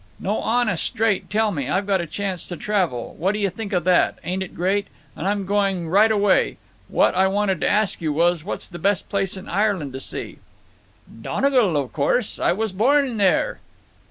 "No, 0.19 0.37
honest, 0.39 0.83
straight, 0.83 1.29
tell 1.29 1.51
me. 1.51 1.69
I've 1.69 1.85
got 1.85 2.01
a 2.01 2.07
chance 2.07 2.47
to 2.47 2.57
travel. 2.57 3.13
What 3.19 3.33
d'yuh 3.33 3.51
think 3.51 3.71
of 3.71 3.83
that? 3.83 4.17
Ain't 4.23 4.41
it 4.41 4.55
great! 4.55 4.87
And 5.15 5.27
I'm 5.27 5.45
going 5.45 5.89
right 5.89 6.11
away. 6.11 6.57
What 6.87 7.13
I 7.13 7.27
wanted 7.27 7.61
to 7.61 7.69
ask 7.69 8.01
you 8.01 8.11
was, 8.11 8.43
what's 8.43 8.67
the 8.67 8.79
best 8.79 9.09
place 9.09 9.37
in 9.37 9.47
Ireland 9.47 9.93
to 9.93 9.99
see?" 9.99 10.39
"Donegal, 11.21 11.77
o' 11.77 11.87
course. 11.87 12.39
I 12.39 12.51
was 12.51 12.71
born 12.71 13.17
there." 13.17 13.59